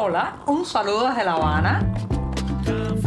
Hola, 0.00 0.36
un 0.46 0.64
saludo 0.64 1.08
desde 1.08 1.24
La 1.24 1.32
Habana. 1.32 1.92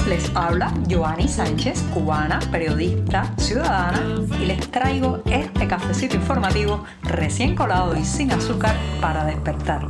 Les 0.09 0.29
habla 0.35 0.73
Joanny 0.89 1.25
Sánchez, 1.25 1.83
cubana, 1.93 2.41
periodista, 2.51 3.33
ciudadana, 3.37 4.25
y 4.37 4.45
les 4.45 4.69
traigo 4.69 5.21
este 5.25 5.69
cafecito 5.69 6.17
informativo 6.17 6.83
recién 7.03 7.55
colado 7.55 7.95
y 7.95 8.03
sin 8.03 8.33
azúcar 8.33 8.75
para 8.99 9.23
despertar. 9.23 9.87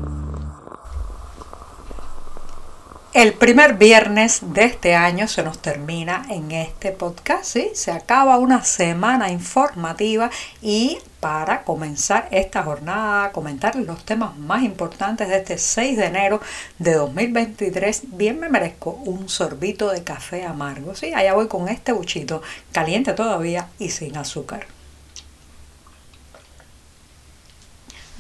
El 3.14 3.34
primer 3.34 3.80
viernes 3.80 4.54
de 4.54 4.66
este 4.66 4.94
año 4.94 5.28
se 5.28 5.42
nos 5.42 5.58
termina 5.58 6.22
en 6.30 6.52
este 6.52 6.92
podcast, 6.92 7.46
¿sí? 7.46 7.72
Se 7.74 7.92
acaba 7.92 8.38
una 8.38 8.64
semana 8.64 9.32
informativa 9.32 10.30
y 10.62 11.00
para 11.22 11.64
comenzar 11.64 12.28
esta 12.32 12.64
jornada, 12.64 13.32
comentar 13.32 13.76
los 13.78 14.04
temas 14.04 14.36
más 14.38 14.64
importantes 14.64 15.30
de 15.30 15.38
este 15.38 15.58
6 15.58 15.96
de 15.96 16.06
enero 16.06 16.42
de 16.80 16.96
2023, 16.96 18.18
bien 18.18 18.40
me 18.40 18.50
merezco 18.50 18.92
un 19.06 19.30
sorbito 19.30 19.90
de 19.92 20.04
café 20.04 20.44
amargo, 20.44 20.96
¿sí? 20.96 21.14
Allá 21.14 21.34
voy 21.34 21.48
con 21.48 21.70
este 21.70 21.94
buchito, 21.94 22.42
caliente 22.74 23.14
todavía 23.14 23.70
y 23.80 23.90
sin 23.90 24.18
azúcar. 24.18 24.66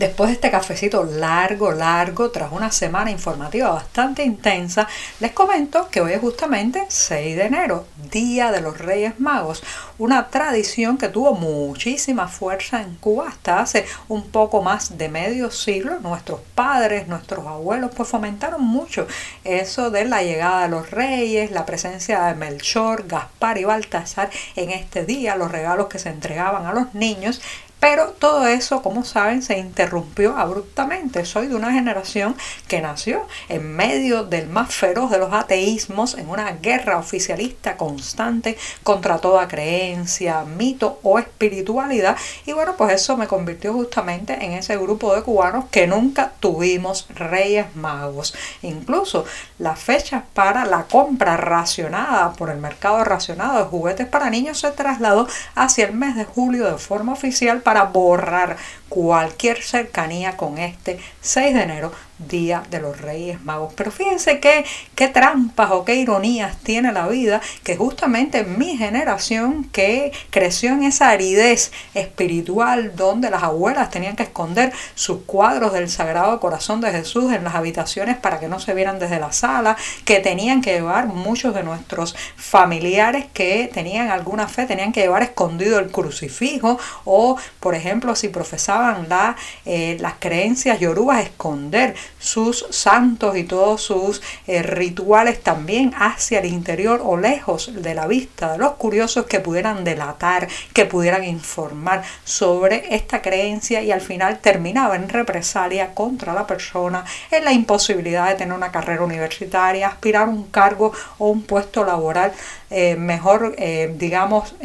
Después 0.01 0.29
de 0.29 0.33
este 0.33 0.49
cafecito 0.49 1.03
largo, 1.03 1.71
largo, 1.71 2.31
tras 2.31 2.51
una 2.51 2.71
semana 2.71 3.11
informativa 3.11 3.69
bastante 3.69 4.23
intensa, 4.23 4.87
les 5.19 5.31
comento 5.31 5.89
que 5.91 6.01
hoy 6.01 6.13
es 6.13 6.19
justamente 6.19 6.87
6 6.87 7.35
de 7.35 7.43
enero, 7.43 7.85
Día 8.09 8.51
de 8.51 8.61
los 8.61 8.79
Reyes 8.79 9.19
Magos, 9.19 9.61
una 9.99 10.29
tradición 10.29 10.97
que 10.97 11.07
tuvo 11.07 11.35
muchísima 11.35 12.27
fuerza 12.27 12.81
en 12.81 12.95
Cuba 12.95 13.27
hasta 13.27 13.59
hace 13.59 13.85
un 14.07 14.23
poco 14.31 14.63
más 14.63 14.97
de 14.97 15.07
medio 15.07 15.51
siglo. 15.51 15.99
Nuestros 15.99 16.39
padres, 16.55 17.07
nuestros 17.07 17.45
abuelos, 17.45 17.91
pues 17.95 18.09
fomentaron 18.09 18.63
mucho 18.63 19.05
eso 19.43 19.91
de 19.91 20.05
la 20.05 20.23
llegada 20.23 20.63
de 20.63 20.69
los 20.69 20.89
reyes, 20.89 21.51
la 21.51 21.67
presencia 21.67 22.23
de 22.23 22.33
Melchor, 22.33 23.05
Gaspar 23.07 23.59
y 23.59 23.65
Baltasar 23.65 24.31
en 24.55 24.71
este 24.71 25.05
día, 25.05 25.35
los 25.35 25.51
regalos 25.51 25.89
que 25.89 25.99
se 25.99 26.09
entregaban 26.09 26.65
a 26.65 26.73
los 26.73 26.95
niños 26.95 27.39
pero 27.81 28.09
todo 28.09 28.45
eso, 28.45 28.83
como 28.83 29.03
saben, 29.03 29.41
se 29.41 29.57
interrumpió 29.57 30.37
abruptamente. 30.37 31.25
Soy 31.25 31.47
de 31.47 31.55
una 31.55 31.73
generación 31.73 32.35
que 32.67 32.79
nació 32.79 33.25
en 33.49 33.75
medio 33.75 34.23
del 34.23 34.47
más 34.49 34.71
feroz 34.71 35.09
de 35.09 35.17
los 35.17 35.33
ateísmos, 35.33 36.15
en 36.15 36.29
una 36.29 36.51
guerra 36.51 36.99
oficialista 36.99 37.77
constante 37.77 38.55
contra 38.83 39.17
toda 39.17 39.47
creencia, 39.47 40.43
mito 40.43 40.99
o 41.01 41.17
espiritualidad. 41.17 42.17
Y 42.45 42.53
bueno, 42.53 42.75
pues 42.77 42.93
eso 42.93 43.17
me 43.17 43.25
convirtió 43.25 43.73
justamente 43.73 44.33
en 44.45 44.51
ese 44.51 44.77
grupo 44.77 45.15
de 45.15 45.23
cubanos 45.23 45.65
que 45.71 45.87
nunca 45.87 46.33
tuvimos 46.39 47.07
reyes 47.09 47.75
magos. 47.75 48.35
Incluso 48.61 49.25
las 49.57 49.79
fechas 49.79 50.21
para 50.35 50.65
la 50.65 50.83
compra 50.83 51.35
racionada 51.35 52.33
por 52.33 52.51
el 52.51 52.59
mercado 52.59 53.03
racionado 53.03 53.57
de 53.57 53.65
juguetes 53.65 54.05
para 54.05 54.29
niños 54.29 54.59
se 54.59 54.69
trasladó 54.69 55.27
hacia 55.55 55.87
el 55.87 55.93
mes 55.93 56.15
de 56.15 56.25
julio 56.25 56.71
de 56.71 56.77
forma 56.77 57.13
oficial 57.13 57.63
borrar 57.85 58.57
cualquier 58.89 59.61
cercanía 59.61 60.37
con 60.37 60.57
este 60.57 60.99
6 61.21 61.53
de 61.53 61.61
enero 61.63 61.91
Día 62.27 62.63
de 62.69 62.79
los 62.79 62.99
Reyes 62.99 63.43
Magos. 63.43 63.73
Pero 63.75 63.91
fíjense 63.91 64.39
qué, 64.39 64.65
qué 64.95 65.07
trampas 65.07 65.71
o 65.71 65.85
qué 65.85 65.95
ironías 65.95 66.57
tiene 66.57 66.91
la 66.91 67.07
vida, 67.07 67.41
que 67.63 67.75
justamente 67.75 68.43
mi 68.43 68.77
generación 68.77 69.65
que 69.71 70.11
creció 70.29 70.71
en 70.71 70.83
esa 70.83 71.09
aridez 71.09 71.71
espiritual 71.93 72.95
donde 72.95 73.29
las 73.29 73.43
abuelas 73.43 73.89
tenían 73.89 74.15
que 74.15 74.23
esconder 74.23 74.71
sus 74.95 75.23
cuadros 75.23 75.73
del 75.73 75.89
Sagrado 75.89 76.39
Corazón 76.39 76.81
de 76.81 76.91
Jesús 76.91 77.33
en 77.33 77.43
las 77.43 77.55
habitaciones 77.55 78.17
para 78.17 78.39
que 78.39 78.47
no 78.47 78.59
se 78.59 78.73
vieran 78.73 78.99
desde 78.99 79.19
la 79.19 79.31
sala, 79.31 79.77
que 80.05 80.19
tenían 80.19 80.61
que 80.61 80.73
llevar 80.73 81.07
muchos 81.07 81.53
de 81.53 81.63
nuestros 81.63 82.15
familiares 82.35 83.25
que 83.33 83.69
tenían 83.73 84.09
alguna 84.09 84.47
fe, 84.47 84.65
tenían 84.65 84.91
que 84.91 85.01
llevar 85.01 85.23
escondido 85.23 85.79
el 85.79 85.91
crucifijo 85.91 86.79
o, 87.05 87.37
por 87.59 87.75
ejemplo, 87.75 88.15
si 88.15 88.29
profesaban 88.29 89.07
la, 89.09 89.35
eh, 89.65 89.97
las 89.99 90.13
creencias 90.19 90.79
yorubas, 90.79 91.23
esconder 91.23 91.95
sus 92.19 92.65
santos 92.69 93.35
y 93.35 93.43
todos 93.43 93.81
sus 93.81 94.21
eh, 94.47 94.61
rituales 94.63 95.41
también 95.41 95.93
hacia 95.97 96.39
el 96.39 96.45
interior 96.45 97.01
o 97.03 97.17
lejos 97.17 97.71
de 97.81 97.95
la 97.95 98.07
vista 98.07 98.53
de 98.53 98.57
los 98.57 98.73
curiosos 98.73 99.25
que 99.25 99.39
pudieran 99.39 99.83
delatar, 99.83 100.47
que 100.73 100.85
pudieran 100.85 101.23
informar 101.23 102.03
sobre 102.23 102.95
esta 102.95 103.21
creencia 103.21 103.81
y 103.81 103.91
al 103.91 104.01
final 104.01 104.39
terminaba 104.39 104.95
en 104.95 105.09
represalia 105.09 105.93
contra 105.93 106.33
la 106.33 106.47
persona, 106.47 107.05
en 107.31 107.45
la 107.45 107.51
imposibilidad 107.51 108.29
de 108.29 108.35
tener 108.35 108.53
una 108.53 108.71
carrera 108.71 109.03
universitaria, 109.03 109.87
aspirar 109.87 110.27
a 110.27 110.31
un 110.31 110.45
cargo 110.45 110.91
o 111.17 111.29
un 111.29 111.43
puesto 111.43 111.83
laboral 111.83 112.31
eh, 112.69 112.95
mejor, 112.95 113.55
eh, 113.57 113.93
digamos, 113.97 114.55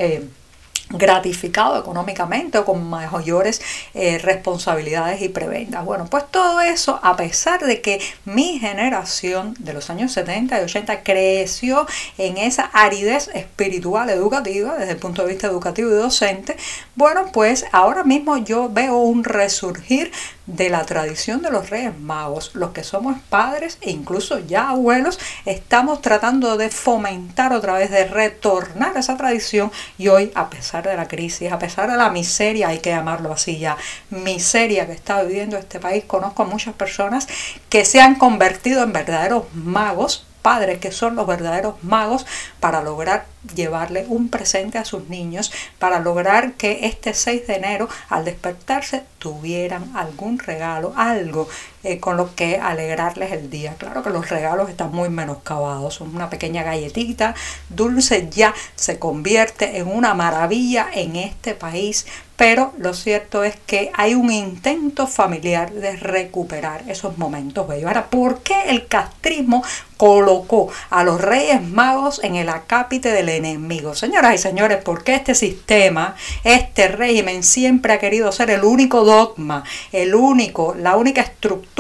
gratificado 0.91 1.79
económicamente 1.79 2.59
o 2.59 2.65
con 2.65 2.89
mayores 2.89 3.61
eh, 3.95 4.19
responsabilidades 4.19 5.21
y 5.23 5.29
prebendas. 5.29 5.85
Bueno, 5.85 6.07
pues 6.09 6.25
todo 6.31 6.61
eso, 6.61 7.01
a 7.03 7.17
pesar 7.17 7.65
de 7.65 7.81
que 7.81 8.01
mi 8.25 8.59
generación 8.59 9.55
de 9.59 9.73
los 9.73 9.91
años 9.91 10.13
70 10.13 10.61
y 10.61 10.65
80 10.65 11.03
creció 11.03 11.87
en 12.19 12.37
esa 12.39 12.71
aridez 12.73 13.29
espiritual 13.35 14.11
educativa 14.11 14.77
desde 14.77 14.93
el 14.93 14.99
punto 14.99 15.23
de 15.23 15.29
vista 15.29 15.49
educativo 15.49 15.91
y 15.91 15.95
docente, 15.95 16.57
bueno, 16.95 17.31
pues 17.33 17.67
ahora 17.73 18.05
mismo 18.05 18.37
yo 18.39 18.69
veo 18.71 18.97
un 18.99 19.25
resurgir 19.25 20.13
de 20.47 20.71
la 20.71 20.85
tradición 20.85 21.43
de 21.43 21.51
los 21.51 21.71
Reyes 21.71 21.99
Magos. 21.99 22.53
Los 22.55 22.71
que 22.71 22.85
somos 22.85 23.17
padres 23.29 23.79
e 23.81 23.91
incluso 23.91 24.39
ya 24.39 24.71
abuelos, 24.71 25.19
estamos 25.45 26.01
tratando 26.03 26.57
de 26.57 26.71
fomentar 26.71 27.53
otra 27.53 27.75
vez, 27.75 27.91
de 27.91 28.07
retornar 28.07 28.97
esa 28.97 29.17
tradición 29.17 29.73
y 29.99 30.09
hoy, 30.09 30.33
a 30.35 30.51
pesar 30.51 30.87
de 30.87 30.97
la 30.97 31.09
crisis, 31.09 31.53
a 31.53 31.59
pesar 31.59 31.91
de 31.91 31.97
la 31.97 32.11
miseria, 32.11 32.69
hay 32.69 32.79
que 32.79 32.91
llamarlo 32.91 33.33
así 33.33 33.59
ya, 33.59 33.77
miseria 34.11 34.87
que 34.87 34.93
está 34.93 35.23
viviendo 35.23 35.57
este 35.57 35.81
país, 35.81 36.05
conozco 36.05 36.43
a 36.43 36.47
muchas 36.47 36.75
personas 36.75 37.27
que 37.69 37.85
se 37.85 38.01
han 38.01 38.17
convertido 38.17 38.83
en 38.83 38.93
verdaderos 38.93 39.45
magos 39.55 40.26
padres 40.47 40.79
que 40.79 40.93
son 40.93 41.17
los 41.17 41.27
verdaderos 41.27 41.75
magos 41.83 42.25
para 42.61 42.81
lograr 42.81 43.27
llevarle 43.57 44.07
un 44.09 44.29
presente 44.29 44.79
a 44.79 44.85
sus 44.85 45.09
niños, 45.09 45.51
para 45.81 45.99
lograr 45.99 46.53
que 46.53 46.87
este 46.87 47.15
6 47.15 47.49
de 47.49 47.57
enero 47.57 47.89
al 48.09 48.25
despertarse 48.25 49.03
tuvieran 49.19 49.91
algún 49.97 50.39
regalo, 50.39 50.93
algo 50.95 51.49
eh, 51.87 52.01
con 52.01 52.17
lo 52.17 52.35
que 52.35 52.59
alegrarles 52.59 53.33
el 53.33 53.51
día. 53.51 53.75
Claro 53.79 54.03
que 54.03 54.11
los 54.11 54.29
regalos 54.29 54.69
están 54.69 54.93
muy 54.93 55.09
menoscabados, 55.09 55.95
son 55.95 56.15
una 56.15 56.31
pequeña 56.31 56.63
galletita 56.63 57.35
dulce 57.69 58.29
ya 58.31 58.55
se 58.75 58.99
convierte 58.99 59.79
en 59.79 59.89
una 59.89 60.15
maravilla 60.15 60.89
en 60.93 61.17
este 61.17 61.55
país 61.55 62.07
pero 62.37 62.75
lo 62.79 62.93
cierto 62.93 63.45
es 63.45 63.57
que 63.67 63.91
hay 63.95 64.15
un 64.15 64.31
intento 64.31 65.07
familiar 65.07 65.73
de 65.73 65.97
recuperar 65.97 66.85
esos 66.87 67.17
momentos 67.17 67.67
bellos. 67.67 67.87
Ahora, 67.89 68.11
¿por 68.11 68.41
qué 68.41 68.65
el 68.69 68.87
castrismo 68.87 69.65
colocó 69.97 70.69
a 70.91 71.03
los 71.03 71.19
Reyes 71.19 71.63
Magos 71.63 72.21
en 72.23 72.37
el 72.37 72.51
acápite 72.51 73.11
del 73.11 73.31
enemigo? 73.31 73.95
Señoras 73.95 74.35
y 74.35 74.39
señores, 74.39 74.83
¿por 74.85 75.03
qué 75.03 75.15
este 75.15 75.35
sistema, 75.35 76.15
este 76.45 76.89
régimen 76.89 77.43
siempre 77.43 77.95
ha 77.95 77.99
querido 77.99 78.31
ser 78.33 78.51
el 78.51 78.65
único 78.65 79.05
dogma, 79.05 79.65
el 79.93 80.15
único, 80.15 80.75
la 80.75 80.97
única 80.97 81.23
estructura 81.23 81.76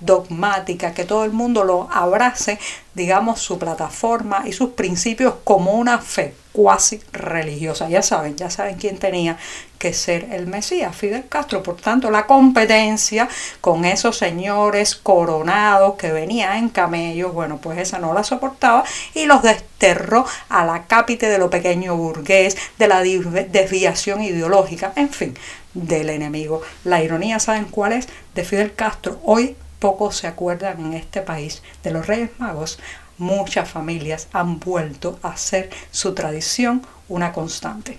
dogmática 0.00 0.92
que 0.92 1.04
todo 1.04 1.24
el 1.24 1.32
mundo 1.32 1.64
lo 1.64 1.88
abrace, 1.90 2.58
digamos, 2.94 3.40
su 3.40 3.58
plataforma 3.58 4.42
y 4.46 4.52
sus 4.52 4.70
principios 4.70 5.34
como 5.44 5.72
una 5.72 5.98
fe? 5.98 6.34
Cuasi 6.56 7.02
religiosa. 7.12 7.86
Ya 7.90 8.00
saben, 8.00 8.34
ya 8.34 8.48
saben 8.48 8.76
quién 8.76 8.96
tenía 8.96 9.36
que 9.78 9.92
ser 9.92 10.28
el 10.32 10.46
Mesías, 10.46 10.96
Fidel 10.96 11.28
Castro. 11.28 11.62
Por 11.62 11.76
tanto, 11.76 12.10
la 12.10 12.26
competencia 12.26 13.28
con 13.60 13.84
esos 13.84 14.16
señores 14.16 14.96
coronados 14.96 15.96
que 15.96 16.12
venían 16.12 16.56
en 16.56 16.68
camellos, 16.70 17.34
bueno, 17.34 17.58
pues 17.58 17.78
esa 17.78 17.98
no 17.98 18.14
la 18.14 18.24
soportaba 18.24 18.84
y 19.12 19.26
los 19.26 19.42
desterró 19.42 20.24
a 20.48 20.64
la 20.64 20.86
cápite 20.86 21.28
de 21.28 21.36
lo 21.36 21.50
pequeño 21.50 21.94
burgués, 21.94 22.56
de 22.78 22.88
la 22.88 23.02
desviación 23.02 24.22
ideológica, 24.22 24.94
en 24.96 25.10
fin, 25.10 25.34
del 25.74 26.08
enemigo. 26.08 26.62
La 26.84 27.02
ironía, 27.02 27.38
¿saben 27.38 27.66
cuál 27.66 27.92
es? 27.92 28.08
De 28.34 28.44
Fidel 28.44 28.74
Castro. 28.74 29.20
Hoy 29.24 29.56
pocos 29.78 30.16
se 30.16 30.26
acuerdan 30.26 30.80
en 30.80 30.94
este 30.94 31.20
país 31.20 31.62
de 31.82 31.90
los 31.90 32.06
Reyes 32.06 32.30
Magos 32.38 32.78
muchas 33.18 33.68
familias 33.68 34.28
han 34.32 34.58
vuelto 34.60 35.18
a 35.22 35.28
hacer 35.28 35.70
su 35.90 36.14
tradición 36.14 36.82
una 37.08 37.32
constante. 37.32 37.96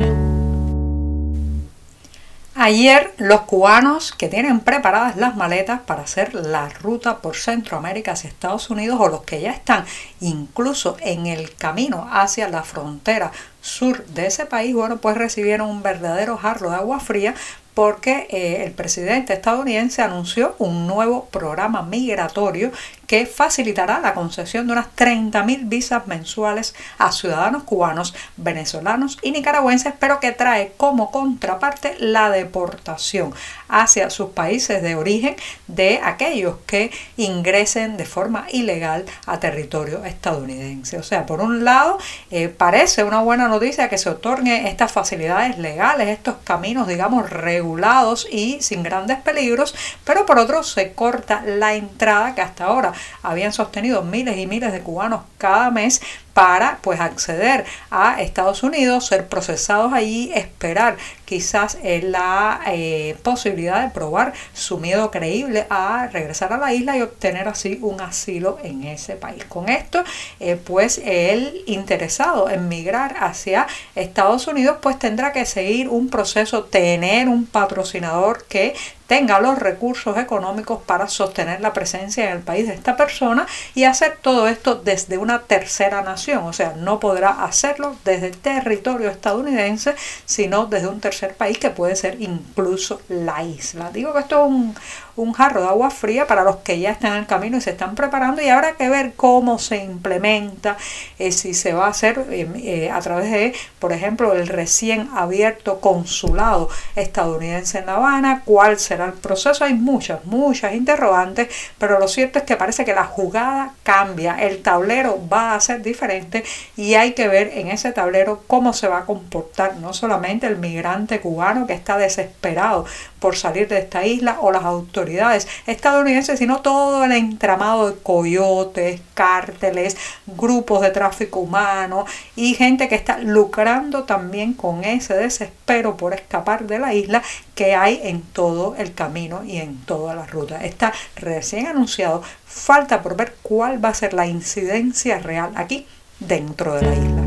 Ayer 2.60 3.14
los 3.18 3.42
cubanos 3.42 4.12
que 4.12 4.30
tienen 4.30 4.62
preparadas 4.62 5.16
las 5.16 5.36
maletas 5.36 5.82
para 5.82 6.02
hacer 6.02 6.34
la 6.34 6.70
ruta 6.70 7.18
por 7.18 7.36
Centroamérica 7.36 8.14
hacia 8.14 8.30
Estados 8.30 8.72
Unidos 8.72 8.98
o 9.00 9.10
los 9.10 9.22
que 9.22 9.40
ya 9.40 9.52
están 9.52 9.86
incluso 10.22 10.98
en 11.02 11.28
el 11.28 11.54
camino 11.56 12.10
hacia 12.12 12.50
la 12.50 12.64
frontera 12.64 13.32
sur 13.62 14.04
de 14.08 14.26
ese 14.26 14.48
país, 14.48 14.74
bueno, 14.74 14.98
pues 14.98 15.18
recibieron 15.18 15.70
un 15.70 15.84
verdadero 15.84 16.36
jarro 16.36 16.72
de 16.72 16.78
agua 16.78 17.00
fría 17.00 17.36
porque 17.76 18.26
eh, 18.32 18.64
el 18.66 18.72
presidente 18.72 19.34
estadounidense 19.34 20.02
anunció 20.02 20.56
un 20.58 20.88
nuevo 20.88 21.26
programa 21.26 21.84
migratorio 21.84 22.72
que 23.08 23.26
facilitará 23.26 24.00
la 24.00 24.14
concesión 24.14 24.68
de 24.68 24.74
unas 24.74 24.88
30.000 24.96 25.70
visas 25.70 26.06
mensuales 26.08 26.76
a 26.98 27.12
ciudadanos 27.12 27.64
cubanos, 27.64 28.14
venezolanos 28.36 29.18
y 29.22 29.32
nicaragüenses, 29.32 29.94
pero 29.98 30.20
que 30.20 30.34
trae 30.34 30.74
como 30.78 31.10
contraparte 31.10 31.96
la 32.00 32.30
deportación 32.30 33.34
hacia 33.70 34.10
sus 34.10 34.30
países 34.32 34.82
de 34.82 34.96
origen 34.96 35.36
de 35.68 36.00
aquellos 36.04 36.58
que 36.66 36.92
ingresen 37.16 37.98
de 37.98 38.06
forma 38.06 38.46
ilegal 38.52 39.06
a 39.26 39.40
territorio 39.40 40.04
estadounidense. 40.04 40.98
O 40.98 41.04
sea, 41.04 41.26
por 41.26 41.42
un 41.42 41.64
lado, 41.64 41.98
eh, 42.30 42.50
parece 42.50 43.04
una 43.04 43.22
buena 43.22 43.48
noticia 43.48 43.90
que 43.90 43.98
se 43.98 44.10
otorguen 44.10 44.68
estas 44.68 44.92
facilidades 44.92 45.58
legales, 45.58 46.10
estos 46.10 46.36
caminos, 46.44 46.88
digamos, 46.88 47.30
regulados 47.30 48.28
y 48.30 48.62
sin 48.62 48.84
grandes 48.84 49.18
peligros, 49.20 49.76
pero 50.04 50.26
por 50.26 50.40
otro 50.40 50.64
se 50.64 50.92
corta 50.94 51.42
la 51.46 51.76
entrada 51.76 52.36
que 52.36 52.42
hasta 52.42 52.66
ahora 52.66 52.94
habían 53.24 53.54
sostenido 53.54 54.04
miles 54.04 54.38
y 54.38 54.48
miles 54.48 54.72
de 54.72 54.82
cubanos 54.82 55.22
cada 55.38 55.72
mes 55.72 56.02
para 56.38 56.78
pues 56.84 57.00
acceder 57.00 57.66
a 57.90 58.22
Estados 58.22 58.62
Unidos, 58.62 59.08
ser 59.08 59.28
procesados 59.28 59.92
allí, 59.92 60.32
esperar 60.36 60.96
quizás 61.26 61.80
la 61.84 62.62
eh, 62.68 63.18
posibilidad 63.24 63.82
de 63.82 63.90
probar 63.90 64.34
su 64.54 64.78
miedo 64.78 65.10
creíble 65.10 65.66
a 65.72 66.08
regresar 66.14 66.54
a 66.54 66.60
la 66.60 66.72
isla 66.76 66.96
y 66.96 67.02
obtener 67.02 67.48
así 67.48 67.80
un 67.82 68.02
asilo 68.02 68.60
en 68.62 68.84
ese 68.84 69.16
país. 69.16 69.46
Con 69.46 69.68
esto, 69.68 70.04
eh, 70.40 70.58
pues 70.64 71.02
el 71.04 71.64
interesado 71.66 72.52
en 72.52 72.70
migrar 72.70 73.16
hacia 73.20 73.66
Estados 73.96 74.46
Unidos, 74.46 74.78
pues 74.80 75.00
tendrá 75.00 75.32
que 75.32 75.44
seguir 75.48 75.90
un 75.90 76.08
proceso, 76.08 76.66
tener 76.66 77.30
un 77.30 77.48
patrocinador 77.48 78.46
que 78.46 78.76
tenga 79.08 79.40
los 79.40 79.58
recursos 79.58 80.18
económicos 80.18 80.82
para 80.84 81.08
sostener 81.08 81.62
la 81.62 81.74
presencia 81.74 82.26
en 82.26 82.38
el 82.38 82.44
país 82.44 82.68
de 82.68 82.74
esta 82.74 82.96
persona 82.98 83.48
y 83.74 83.86
hacer 83.86 84.20
todo 84.22 84.48
esto 84.48 84.76
desde 84.76 85.18
una 85.18 85.44
tercera 85.44 86.02
nación, 86.02 86.27
o 86.36 86.54
sea, 86.54 86.74
no 86.74 87.00
podrá 87.00 87.44
hacerlo 87.44 87.96
desde 88.04 88.32
territorio 88.32 89.10
estadounidense, 89.10 89.96
sino 90.26 90.66
desde 90.66 90.88
un 90.88 91.00
tercer 91.00 91.36
país 91.36 91.58
que 91.58 91.70
puede 91.70 91.96
ser 91.96 92.22
incluso 92.22 93.02
la 93.10 93.44
isla. 93.44 93.92
Digo 93.92 94.14
que 94.14 94.20
esto 94.20 94.46
es 94.46 94.52
un, 94.52 94.76
un 95.18 95.34
jarro 95.34 95.62
de 95.62 95.68
agua 95.68 95.90
fría 95.90 96.28
para 96.28 96.44
los 96.44 96.58
que 96.58 96.80
ya 96.80 96.92
están 96.92 97.14
en 97.14 97.20
el 97.20 97.26
camino 97.26 97.58
y 97.58 97.62
se 97.62 97.72
están 97.72 97.96
preparando 97.96 98.42
y 98.42 98.50
habrá 98.50 98.74
que 98.74 98.88
ver 98.88 99.14
cómo 99.16 99.60
se 99.60 99.78
implementa, 99.78 100.78
eh, 101.20 101.32
si 101.32 101.54
se 101.54 101.74
va 101.74 101.88
a 101.88 101.90
hacer 101.90 102.24
eh, 102.30 102.48
eh, 102.56 102.92
a 102.92 103.00
través 103.02 103.32
de, 103.32 103.54
por 103.80 103.92
ejemplo, 103.92 104.34
el 104.34 104.48
recién 104.48 105.10
abierto 105.16 105.82
consulado 105.82 106.70
estadounidense 106.96 107.80
en 107.80 107.88
La 107.88 107.96
Habana, 107.96 108.44
cuál 108.46 108.80
será 108.80 109.06
el 109.06 109.14
proceso. 109.14 109.64
Hay 109.64 109.74
muchas, 109.74 110.24
muchas 110.26 110.74
interrogantes, 110.74 111.50
pero 111.78 112.00
lo 112.00 112.08
cierto 112.08 112.40
es 112.40 112.46
que 112.46 112.56
parece 112.56 112.86
que 112.86 112.94
la 112.94 113.06
jugada 113.06 113.74
cambia, 113.84 114.36
el 114.40 114.62
tablero 114.62 115.20
va 115.28 115.56
a 115.56 115.60
ser 115.60 115.82
diferente 115.82 116.44
y 116.76 116.94
hay 116.94 117.14
que 117.14 117.28
ver 117.28 117.52
en 117.56 117.70
ese 117.70 117.92
tablero 117.92 118.44
cómo 118.48 118.74
se 118.74 118.88
va 118.88 119.00
a 119.00 119.06
comportar 119.06 119.78
no 119.78 119.94
solamente 119.94 120.46
el 120.46 120.58
migrante 120.58 121.20
cubano 121.20 121.66
que 121.66 121.74
está 121.74 121.98
desesperado 121.98 122.86
por 123.20 123.36
salir 123.36 123.68
de 123.68 123.80
esta 123.80 124.06
isla 124.06 124.38
o 124.42 124.52
las 124.52 124.64
autoridades 124.64 125.48
estadounidenses, 125.66 126.40
sino 126.40 126.62
todo 126.62 127.04
el 127.04 127.12
entramado 127.12 127.92
de 127.92 128.00
coyotes, 128.02 129.02
cárteles, 129.14 129.98
grupos 130.26 130.82
de 130.82 130.92
tráfico 130.92 131.40
humano 131.40 132.06
y 132.36 132.54
gente 132.54 132.88
que 132.88 132.96
está 132.96 133.18
lucrando 133.20 134.04
también 134.04 134.54
con 134.54 134.84
ese 134.84 135.16
desespero 135.16 135.98
por 135.98 136.14
escapar 136.14 136.68
de 136.68 136.80
la 136.80 136.94
isla 136.94 137.24
que 137.56 137.76
hay 137.76 138.00
en 138.04 138.22
todo 138.22 138.76
el 138.78 138.94
camino 138.94 139.44
y 139.44 139.58
en 139.58 139.78
toda 139.86 140.16
la 140.16 140.26
ruta. 140.26 140.64
Está 140.64 140.94
recién 141.16 141.68
anunciado, 141.68 142.22
falta 142.46 143.02
por 143.02 143.16
ver 143.16 143.36
cuál 143.42 143.84
va 143.84 143.90
a 143.90 143.94
ser 143.94 144.14
la 144.14 144.28
incidencia 144.28 145.20
real 145.20 145.52
aquí 145.56 145.86
dentro 146.20 146.76
de 146.76 146.82
la 146.82 146.94
isla. 146.94 147.27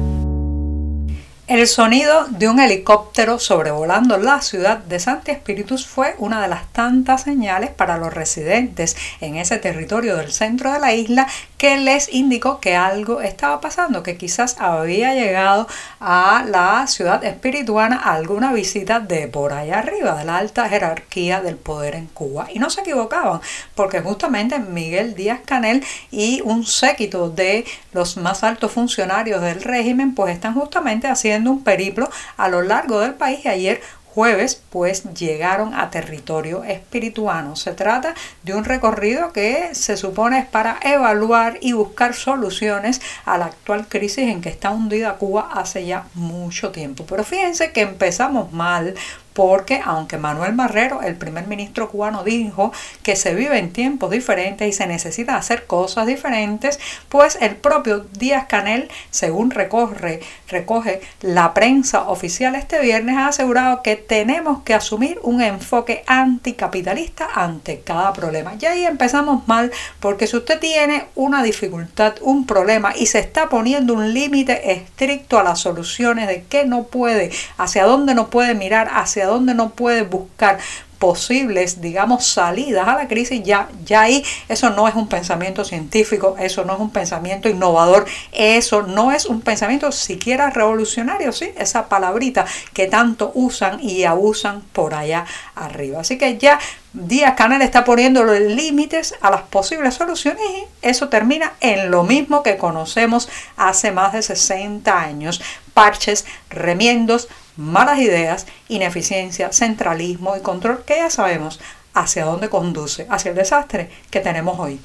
El 1.50 1.66
sonido 1.66 2.26
de 2.28 2.48
un 2.48 2.60
helicóptero 2.60 3.40
sobrevolando 3.40 4.16
la 4.18 4.40
ciudad 4.40 4.78
de 4.78 5.00
Santi 5.00 5.32
Espíritus 5.32 5.84
fue 5.84 6.14
una 6.18 6.40
de 6.40 6.46
las 6.46 6.72
tantas 6.72 7.24
señales 7.24 7.70
para 7.70 7.98
los 7.98 8.14
residentes 8.14 8.96
en 9.20 9.34
ese 9.34 9.58
territorio 9.58 10.16
del 10.16 10.30
centro 10.30 10.72
de 10.72 10.78
la 10.78 10.94
isla 10.94 11.26
que 11.58 11.76
les 11.76 12.08
indicó 12.14 12.60
que 12.60 12.76
algo 12.76 13.20
estaba 13.20 13.60
pasando, 13.60 14.04
que 14.04 14.16
quizás 14.16 14.60
había 14.60 15.12
llegado 15.12 15.66
a 15.98 16.44
la 16.48 16.86
ciudad 16.86 17.24
espirituana 17.24 17.96
alguna 17.96 18.52
visita 18.52 19.00
de 19.00 19.26
por 19.26 19.52
allá 19.52 19.80
arriba, 19.80 20.14
de 20.14 20.26
la 20.26 20.38
alta 20.38 20.68
jerarquía 20.68 21.40
del 21.40 21.56
poder 21.56 21.96
en 21.96 22.06
Cuba. 22.06 22.46
Y 22.54 22.60
no 22.60 22.70
se 22.70 22.82
equivocaban, 22.82 23.40
porque 23.74 24.00
justamente 24.00 24.60
Miguel 24.60 25.16
Díaz 25.16 25.40
Canel 25.44 25.84
y 26.12 26.42
un 26.42 26.64
séquito 26.64 27.28
de 27.28 27.64
los 27.92 28.16
más 28.16 28.44
altos 28.44 28.70
funcionarios 28.70 29.42
del 29.42 29.62
régimen 29.62 30.14
pues 30.14 30.32
están 30.32 30.54
justamente 30.54 31.08
haciendo 31.08 31.39
un 31.48 31.62
periplo 31.62 32.08
a 32.36 32.48
lo 32.48 32.62
largo 32.62 33.00
del 33.00 33.14
país 33.14 33.44
y 33.44 33.48
ayer 33.48 33.80
jueves 34.14 34.60
pues 34.70 35.04
llegaron 35.14 35.74
a 35.74 35.90
territorio 35.90 36.64
espirituano. 36.64 37.56
Se 37.56 37.72
trata 37.72 38.14
de 38.42 38.54
un 38.54 38.64
recorrido 38.64 39.32
que 39.32 39.74
se 39.74 39.96
supone 39.96 40.40
es 40.40 40.46
para 40.46 40.78
evaluar 40.82 41.58
y 41.60 41.72
buscar 41.72 42.14
soluciones 42.14 43.00
a 43.24 43.38
la 43.38 43.46
actual 43.46 43.86
crisis 43.88 44.28
en 44.28 44.40
que 44.40 44.48
está 44.48 44.70
hundida 44.70 45.14
Cuba 45.14 45.50
hace 45.52 45.86
ya 45.86 46.06
mucho 46.14 46.70
tiempo. 46.70 47.04
Pero 47.08 47.24
fíjense 47.24 47.72
que 47.72 47.82
empezamos 47.82 48.52
mal 48.52 48.94
porque 49.40 49.80
aunque 49.82 50.18
Manuel 50.18 50.52
Marrero, 50.52 51.00
el 51.00 51.16
primer 51.16 51.46
ministro 51.46 51.88
cubano, 51.88 52.24
dijo 52.24 52.74
que 53.02 53.16
se 53.16 53.34
vive 53.34 53.56
en 53.58 53.72
tiempos 53.72 54.10
diferentes 54.10 54.68
y 54.68 54.74
se 54.74 54.86
necesita 54.86 55.36
hacer 55.36 55.66
cosas 55.66 56.06
diferentes, 56.06 56.78
pues 57.08 57.38
el 57.40 57.56
propio 57.56 58.00
Díaz 58.18 58.44
Canel, 58.48 58.90
según 59.10 59.50
recoge, 59.50 60.20
recoge 60.46 61.00
la 61.22 61.54
prensa 61.54 62.10
oficial 62.10 62.54
este 62.54 62.80
viernes, 62.80 63.16
ha 63.16 63.28
asegurado 63.28 63.82
que 63.82 63.96
tenemos 63.96 64.62
que 64.62 64.74
asumir 64.74 65.18
un 65.22 65.40
enfoque 65.40 66.04
anticapitalista 66.06 67.26
ante 67.34 67.80
cada 67.80 68.12
problema. 68.12 68.52
Y 68.60 68.66
ahí 68.66 68.84
empezamos 68.84 69.48
mal, 69.48 69.72
porque 70.00 70.26
si 70.26 70.36
usted 70.36 70.60
tiene 70.60 71.06
una 71.14 71.42
dificultad, 71.42 72.16
un 72.20 72.44
problema 72.44 72.92
y 72.94 73.06
se 73.06 73.20
está 73.20 73.48
poniendo 73.48 73.94
un 73.94 74.12
límite 74.12 74.72
estricto 74.72 75.38
a 75.38 75.42
las 75.42 75.60
soluciones 75.60 76.28
de 76.28 76.44
qué 76.46 76.66
no 76.66 76.82
puede, 76.82 77.30
hacia 77.56 77.84
dónde 77.84 78.14
no 78.14 78.28
puede 78.28 78.54
mirar, 78.54 78.90
hacia 78.92 79.29
dónde 79.30 79.54
no 79.54 79.70
puede 79.70 80.02
buscar 80.02 80.58
posibles, 81.00 81.80
digamos, 81.80 82.26
salidas 82.26 82.86
a 82.86 82.94
la 82.94 83.08
crisis, 83.08 83.42
ya, 83.42 83.70
ya 83.86 84.02
ahí 84.02 84.22
eso 84.50 84.68
no 84.68 84.86
es 84.86 84.94
un 84.94 85.08
pensamiento 85.08 85.64
científico, 85.64 86.36
eso 86.38 86.66
no 86.66 86.74
es 86.74 86.78
un 86.78 86.90
pensamiento 86.90 87.48
innovador, 87.48 88.04
eso 88.32 88.82
no 88.82 89.10
es 89.10 89.24
un 89.24 89.40
pensamiento 89.40 89.90
siquiera 89.92 90.50
revolucionario, 90.50 91.32
¿sí? 91.32 91.52
Esa 91.56 91.88
palabrita 91.88 92.44
que 92.74 92.86
tanto 92.86 93.32
usan 93.34 93.80
y 93.82 94.04
abusan 94.04 94.60
por 94.74 94.92
allá 94.92 95.24
arriba. 95.54 96.00
Así 96.00 96.18
que 96.18 96.36
ya 96.36 96.60
Díaz 96.92 97.34
Canal 97.34 97.62
está 97.62 97.82
poniendo 97.82 98.22
los 98.22 98.38
límites 98.38 99.14
a 99.22 99.30
las 99.30 99.42
posibles 99.42 99.94
soluciones 99.94 100.42
y 100.42 100.66
eso 100.82 101.08
termina 101.08 101.54
en 101.60 101.90
lo 101.90 102.02
mismo 102.02 102.42
que 102.42 102.58
conocemos 102.58 103.30
hace 103.56 103.90
más 103.90 104.12
de 104.12 104.20
60 104.22 105.00
años. 105.00 105.40
Parches, 105.72 106.26
remiendos, 106.50 107.28
malas 107.60 107.98
ideas, 107.98 108.46
ineficiencia, 108.68 109.52
centralismo 109.52 110.36
y 110.36 110.40
control 110.40 110.82
que 110.84 110.96
ya 110.96 111.10
sabemos 111.10 111.60
hacia 111.94 112.24
dónde 112.24 112.48
conduce, 112.48 113.06
hacia 113.10 113.30
el 113.30 113.36
desastre 113.36 113.90
que 114.10 114.20
tenemos 114.20 114.58
hoy. 114.58 114.80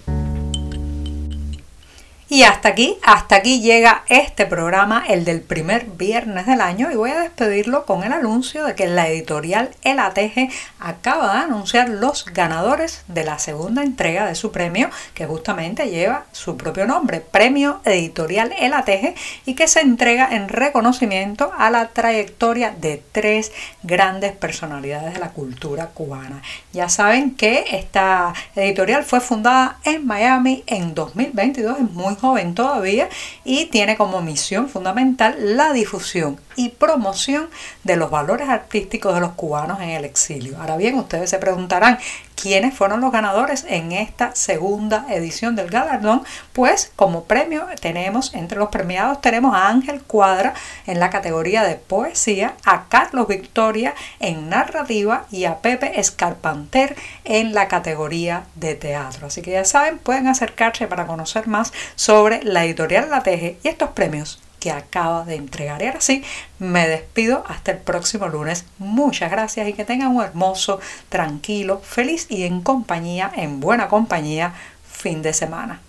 Y 2.36 2.44
hasta 2.44 2.68
aquí, 2.68 2.98
hasta 3.02 3.38
aquí 3.38 3.62
llega 3.62 4.04
este 4.10 4.46
programa, 4.46 5.06
el 5.08 5.24
del 5.24 5.40
primer 5.40 5.86
viernes 5.86 6.46
del 6.46 6.60
año, 6.60 6.92
y 6.92 6.96
voy 6.96 7.12
a 7.12 7.22
despedirlo 7.22 7.86
con 7.86 8.04
el 8.04 8.12
anuncio 8.12 8.66
de 8.66 8.76
que 8.76 8.88
la 8.88 9.08
editorial 9.08 9.70
El 9.84 10.00
Ateje 10.00 10.50
acaba 10.78 11.32
de 11.32 11.40
anunciar 11.44 11.88
los 11.88 12.26
ganadores 12.26 13.06
de 13.08 13.24
la 13.24 13.40
segunda 13.40 13.84
entrega 13.84 14.26
de 14.26 14.36
su 14.36 14.52
premio, 14.52 14.90
que 15.14 15.26
justamente 15.26 15.90
lleva 15.90 16.26
su 16.34 16.58
propio 16.58 16.86
nombre, 16.86 17.22
Premio 17.22 17.80
Editorial 17.86 18.54
El 18.60 18.74
Ateje, 18.74 19.16
y 19.46 19.56
que 19.56 19.70
se 19.70 19.80
entrega 19.80 20.28
en 20.30 20.50
reconocimiento 20.50 21.54
a 21.58 21.70
la 21.70 21.88
trayectoria 21.88 22.76
de 22.78 23.02
tres 23.14 23.54
grandes 23.82 24.34
personalidades 24.34 25.14
de 25.14 25.22
la 25.22 25.30
cultura 25.30 25.92
cubana. 25.94 26.42
Ya 26.74 26.90
saben 26.90 27.34
que 27.34 27.64
esta 27.72 28.34
editorial 28.58 29.06
fue 29.06 29.22
fundada 29.22 29.78
en 29.86 30.06
Miami 30.06 30.66
en 30.68 30.94
2022, 30.94 31.78
es 31.80 31.92
muy 31.92 32.18
joven 32.26 32.56
todavía 32.56 33.10
y 33.44 33.66
tiene 33.68 33.96
como 33.96 34.22
misión 34.22 34.68
fundamental 34.68 35.36
la 35.58 35.74
difusión 35.74 36.40
y 36.56 36.70
promoción 36.70 37.50
de 37.84 37.98
los 37.98 38.10
valores 38.10 38.50
artísticos 38.50 39.14
de 39.14 39.22
los 39.22 39.34
cubanos 39.34 39.80
en 39.82 39.90
el 39.90 40.06
exilio. 40.06 40.58
Ahora 40.60 40.78
bien, 40.78 40.96
ustedes 40.96 41.30
se 41.30 41.38
preguntarán, 41.38 42.00
quiénes 42.46 42.76
fueron 42.76 43.02
los 43.02 43.12
ganadores 43.12 43.66
en 43.68 43.92
esta 43.92 44.36
segunda 44.36 45.08
edición 45.10 45.56
del 45.56 45.72
galardón, 45.72 46.22
pues 46.54 46.92
como 46.96 47.24
premio 47.24 47.66
tenemos, 47.82 48.36
entre 48.36 48.60
los 48.60 48.70
premiados 48.70 49.20
tenemos 49.20 49.56
a 49.56 49.68
Ángel 49.68 50.04
Cuadra 50.04 50.54
en 50.86 51.00
la 51.00 51.10
categoría 51.10 51.64
de 51.64 51.74
poesía, 51.74 52.54
a 52.64 52.88
Carlos 52.88 53.28
Victoria 53.28 53.96
en 54.20 54.48
narrativa 54.48 55.26
y 55.32 55.46
a 55.46 55.58
Pepe 55.58 56.00
Escarpanter 56.00 56.96
en 57.24 57.56
la 57.56 57.68
categoría 57.68 58.44
de 58.54 58.76
teatro. 58.76 59.26
Así 59.26 59.42
que 59.42 59.50
ya 59.50 59.66
saben, 59.66 59.98
pueden 59.98 60.28
acercarse 60.28 60.86
para 60.86 61.08
conocer 61.08 61.48
más 61.48 61.74
sobre 61.96 62.44
la 62.44 62.64
editorial 62.64 63.10
La 63.10 63.24
Teje 63.24 63.58
y 63.64 63.70
estos 63.70 63.90
premios 63.90 64.45
que 64.66 64.72
acaba 64.72 65.24
de 65.26 65.36
entregar. 65.36 65.80
Y 65.84 65.86
ahora 65.86 66.02
sí, 66.02 66.24
me 66.58 66.88
despido 66.88 67.44
hasta 67.48 67.72
el 67.72 67.78
próximo 67.78 68.28
lunes. 68.28 68.66
Muchas 68.80 69.30
gracias 69.30 69.68
y 69.68 69.74
que 69.74 69.86
tengan 69.86 70.16
un 70.16 70.24
hermoso, 70.24 70.80
tranquilo, 71.08 71.82
feliz 71.84 72.26
y 72.30 72.46
en 72.46 72.62
compañía, 72.62 73.32
en 73.36 73.60
buena 73.60 73.88
compañía, 73.90 74.56
fin 74.92 75.22
de 75.22 75.34
semana. 75.34 75.82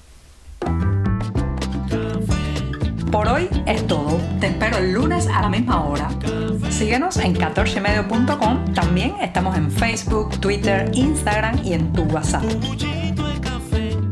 Por 3.11 3.29
hoy 3.29 3.49
es 3.65 3.87
todo. 3.87 4.21
Te 4.41 4.49
espero 4.49 4.77
el 4.77 4.93
lunes 4.93 5.27
a 5.27 5.41
la 5.41 5.49
misma 5.49 5.83
hora. 5.87 6.11
Síguenos 6.69 7.17
en 7.17 7.35
14medio.com. 7.35 8.75
También 8.75 9.15
estamos 9.23 9.57
en 9.57 9.71
Facebook, 9.71 10.39
Twitter, 10.39 10.91
Instagram 10.93 11.65
y 11.65 11.73
en 11.73 11.95
tu 11.95 12.03
WhatsApp. 12.03 12.45